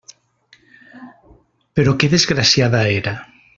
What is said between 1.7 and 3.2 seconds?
Però que desgraciada era!